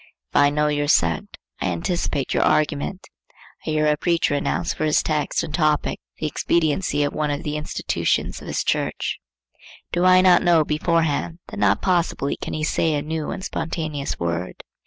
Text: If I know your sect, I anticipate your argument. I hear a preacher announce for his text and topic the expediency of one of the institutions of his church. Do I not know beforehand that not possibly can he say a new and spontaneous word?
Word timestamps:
If 0.31 0.35
I 0.35 0.49
know 0.49 0.67
your 0.67 0.87
sect, 0.87 1.37
I 1.61 1.67
anticipate 1.67 2.33
your 2.33 2.41
argument. 2.41 3.05
I 3.63 3.69
hear 3.69 3.85
a 3.85 3.95
preacher 3.95 4.33
announce 4.33 4.73
for 4.73 4.83
his 4.85 5.03
text 5.03 5.43
and 5.43 5.53
topic 5.53 5.99
the 6.17 6.25
expediency 6.25 7.03
of 7.03 7.13
one 7.13 7.29
of 7.29 7.43
the 7.43 7.55
institutions 7.55 8.41
of 8.41 8.47
his 8.47 8.63
church. 8.63 9.19
Do 9.91 10.03
I 10.03 10.21
not 10.21 10.41
know 10.41 10.65
beforehand 10.65 11.37
that 11.49 11.59
not 11.59 11.83
possibly 11.83 12.35
can 12.35 12.53
he 12.53 12.63
say 12.63 12.95
a 12.95 13.03
new 13.03 13.29
and 13.29 13.43
spontaneous 13.45 14.19
word? 14.19 14.63